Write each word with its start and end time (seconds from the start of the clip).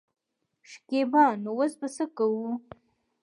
شکيبا: 0.69 1.23
نو 1.43 1.49
اوس 1.57 1.73
به 1.79 1.87
څه 1.95 2.05
کوو. 2.17 2.45